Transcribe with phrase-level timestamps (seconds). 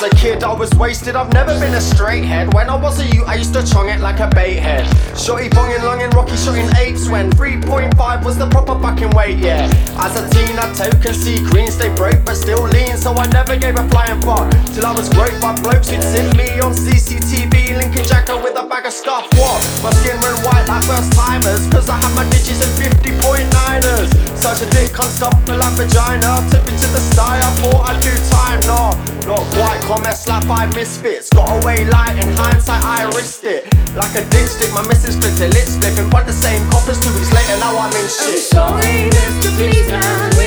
[0.00, 1.14] As a kid, I was wasted.
[1.14, 2.54] I've never been a straight head.
[2.54, 4.88] When I was a youth, I used to chong it like a bait head.
[5.12, 7.06] Shorty bonging, longing, rocky shooting apes.
[7.10, 9.68] When 3.5 was the proper fucking weight, yeah.
[10.00, 12.96] As a teen, I token see green, they broke, but still lean.
[12.96, 16.32] So I never gave a flying fuck till I was groped by blokes who'd seen
[16.32, 17.76] me on CCTV.
[17.76, 19.28] Lincoln Jacker with a bag of stuff.
[19.36, 19.60] What?
[19.84, 21.68] My skin ran white like first timers.
[21.68, 24.08] Cause I had my digits and 50.9ers.
[24.32, 26.40] Such a dick, can't stop me like vagina.
[26.48, 28.60] Tip into the sky, I thought I'd do time.
[28.64, 28.96] No,
[29.30, 29.80] not quite.
[29.82, 31.30] Comment slap five misfits.
[31.30, 33.64] Got away light in hindsight, I risked it.
[33.94, 35.68] Like a dipstick, my missus flipped a lip.
[35.98, 38.54] And but the same coppers two weeks later, now I'm in shit.
[38.54, 39.50] I'm sorry, Mr.
[39.56, 40.39] Policeman,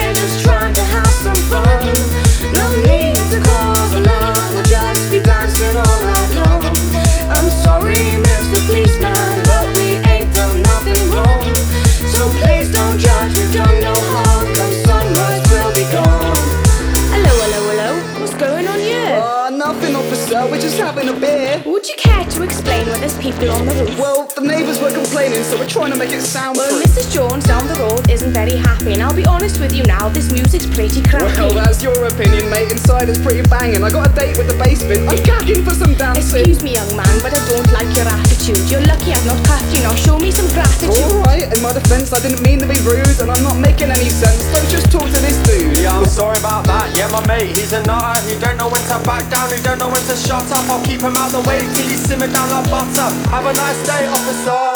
[20.77, 21.61] just having a beer.
[21.65, 23.99] Would you care to explain why there's people on the roof?
[23.99, 26.81] Well, the neighbours were complaining, so we're trying to make it sound Well.
[26.81, 27.13] Mrs.
[27.13, 30.31] Jones down the road isn't very happy, and I'll be honest with you now, this
[30.31, 31.53] music's pretty crappy.
[31.53, 32.71] Well, that's your opinion, mate.
[32.71, 33.83] Inside it's pretty banging.
[33.83, 35.09] I got a date with the basement.
[35.09, 36.39] I'm cacking for some dancing.
[36.41, 38.32] Excuse me, young man, but I don't like your attitude.
[38.43, 39.95] You're lucky I've not cuffed you now.
[39.95, 40.91] Show me some gratitude.
[40.91, 44.11] Alright, in my defence, I didn't mean to be rude, and I'm not making any
[44.11, 44.43] sense.
[44.51, 45.79] So just talk to this dude.
[45.79, 46.91] Yeah, I'm sorry about that.
[46.91, 48.19] Yeah, my mate, he's a nutter.
[48.27, 49.47] He don't know when to back down.
[49.55, 50.67] He don't know when to shut up.
[50.67, 53.15] I'll keep him out the way till he simmer down like butter.
[53.31, 54.75] Have a nice day, officer.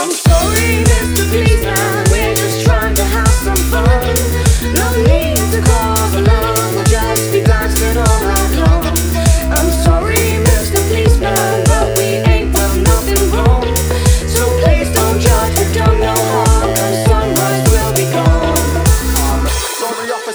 [0.00, 0.73] I'm sorry,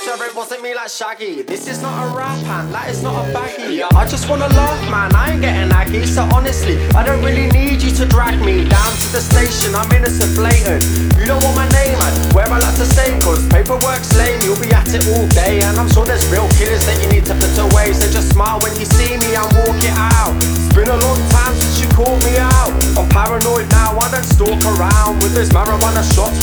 [0.10, 1.42] officer, it wasn't me like Shaggy.
[1.44, 3.84] This is not a rap hand, that is not a baggy.
[3.84, 5.14] I just wanna laugh, man.
[5.16, 6.06] I ain't getting aggy.
[6.06, 9.76] So honestly, I don't really need you to drag me down to the station.
[9.76, 10.84] I'm innocent, blatant.
[11.18, 12.14] You don't want my name, man.
[12.34, 14.42] Where I like to stay, cause paperwork's lame.
[14.42, 17.26] You'll be at it all day, and I'm sure there's real killers that you need
[17.26, 17.94] to put away.
[17.94, 20.34] So just smile when you see me and walk it out.
[20.42, 22.72] It's been a long time since you called me out.
[22.98, 26.40] I'm paranoid now, I don't stalk around with those marijuana shots.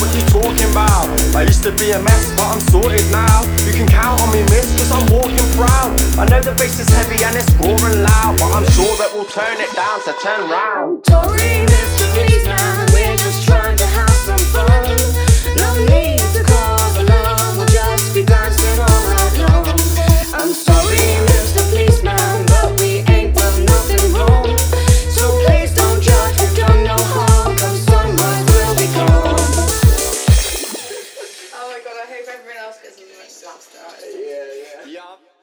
[1.66, 3.42] To be a mess, but I'm sorted now.
[3.66, 5.90] You can count on me, miss, cause I'm walking proud.
[6.14, 9.24] I know the bass is heavy and it's roaring loud, but I'm sure that we'll
[9.26, 11.02] turn it down to 10 round.
[12.14, 12.95] We're just trying
[33.28, 33.68] slaps
[34.14, 34.86] yeah.
[34.86, 35.35] Yeah.